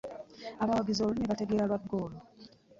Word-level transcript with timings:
Abawagizi 0.63 1.01
olulimi 1.01 1.29
bategeera 1.31 1.67
lwa 1.69 1.79
ggoolo. 1.83 2.17